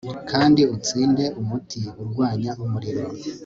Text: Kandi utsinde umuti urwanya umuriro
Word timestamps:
Kandi 0.31 0.61
utsinde 0.75 1.25
umuti 1.41 1.81
urwanya 2.01 2.51
umuriro 2.63 3.05